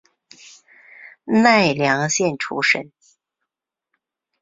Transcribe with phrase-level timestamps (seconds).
[1.25, 2.91] 奈良县出身。